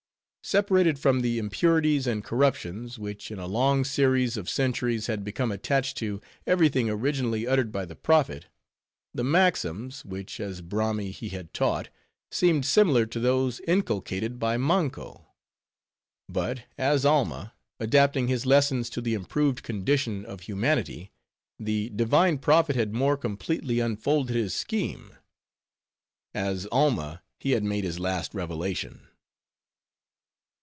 Separated 0.43 0.97
from 0.97 1.19
the 1.21 1.37
impurities 1.37 2.07
and 2.07 2.23
corruptions, 2.23 2.97
which 2.97 3.29
in 3.29 3.37
a 3.39 3.45
long 3.45 3.85
series 3.85 4.35
of 4.37 4.49
centuries 4.49 5.05
had 5.05 5.23
become 5.23 5.51
attached 5.51 5.95
to 5.97 6.19
every 6.47 6.67
thing 6.67 6.89
originally 6.89 7.47
uttered 7.47 7.71
by 7.71 7.85
the 7.85 7.95
prophet, 7.95 8.47
the 9.13 9.23
maxims, 9.23 10.03
which 10.03 10.39
as 10.41 10.63
Brami 10.63 11.11
he 11.11 11.29
had 11.29 11.53
taught, 11.53 11.89
seemed 12.31 12.65
similar 12.65 13.05
to 13.05 13.19
those 13.19 13.61
inculcated 13.67 14.39
by 14.39 14.57
Manko. 14.57 15.27
But 16.27 16.63
as 16.75 17.05
Alma, 17.05 17.53
adapting 17.79 18.27
his 18.27 18.45
lessons 18.47 18.89
to 18.89 18.99
the 18.99 19.13
improved 19.13 19.61
condition 19.63 20.25
of 20.25 20.41
humanity, 20.41 21.11
the 21.59 21.89
divine 21.91 22.39
prophet 22.39 22.75
had 22.75 22.95
more 22.95 23.15
completely 23.15 23.79
unfolded 23.79 24.35
his 24.35 24.55
scheme; 24.55 25.15
as 26.33 26.65
Alma, 26.71 27.21
he 27.39 27.51
had 27.51 27.63
made 27.63 27.83
his 27.83 27.99
last 27.99 28.33
revelation. 28.33 29.07